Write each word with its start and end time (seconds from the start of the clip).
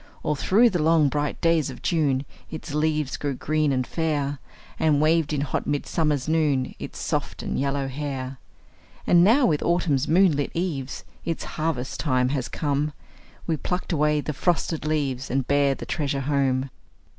All 0.23 0.33
through 0.33 0.71
the 0.71 0.81
long, 0.81 1.09
bright 1.09 1.39
days 1.41 1.69
of 1.69 1.83
June 1.83 2.25
Its 2.49 2.73
leaves 2.73 3.17
grew 3.17 3.35
green 3.35 3.71
and 3.71 3.85
fair, 3.85 4.39
And 4.79 4.99
waved 4.99 5.31
in 5.31 5.41
hot 5.41 5.67
midsummer's 5.67 6.27
noon 6.27 6.73
Its 6.79 6.97
soft 6.97 7.43
and 7.43 7.59
yellow 7.59 7.87
hair. 7.87 8.39
And 9.05 9.23
now, 9.23 9.45
with 9.45 9.61
autumn's 9.61 10.07
moon 10.07 10.31
lit 10.35 10.49
eves, 10.55 11.03
Its 11.23 11.43
harvest 11.43 11.99
time 11.99 12.29
has 12.29 12.47
come, 12.47 12.93
We 13.45 13.57
pluck 13.57 13.91
away 13.91 14.21
the 14.21 14.33
frosted 14.33 14.85
leaves, 14.87 15.29
And 15.29 15.47
bear 15.47 15.75
the 15.75 15.85
treasure 15.85 16.21
home. 16.21 16.71